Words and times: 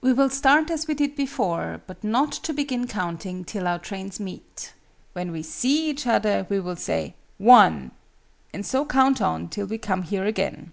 We 0.00 0.12
will 0.12 0.30
start 0.30 0.68
as 0.68 0.88
we 0.88 0.94
did 0.94 1.14
before, 1.14 1.80
but 1.86 2.02
not 2.02 2.32
to 2.32 2.52
begin 2.52 2.88
counting 2.88 3.44
till 3.44 3.68
our 3.68 3.78
trains 3.78 4.18
meet. 4.18 4.72
When 5.12 5.30
we 5.30 5.44
see 5.44 5.88
each 5.90 6.08
other, 6.08 6.44
we 6.48 6.58
will 6.58 6.74
say 6.74 7.14
'One!' 7.38 7.92
and 8.52 8.66
so 8.66 8.84
count 8.84 9.22
on 9.22 9.46
till 9.46 9.66
we 9.66 9.78
come 9.78 10.02
here 10.02 10.24
again." 10.24 10.72